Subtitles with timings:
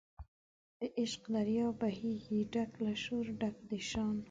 [0.79, 4.15] د عشق دریاب بهیږي ډک له شوره ډک د شان